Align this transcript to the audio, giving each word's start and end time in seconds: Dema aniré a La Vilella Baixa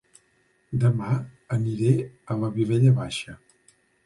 Dema 0.83 1.09
aniré 1.57 1.93
a 1.99 2.39
La 2.45 2.51
Vilella 2.57 2.97
Baixa 3.03 3.37